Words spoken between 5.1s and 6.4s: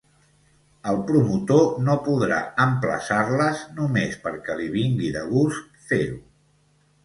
de gust fer-ho.